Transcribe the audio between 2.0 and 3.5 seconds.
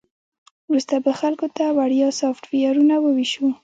سافټویرونه وویشو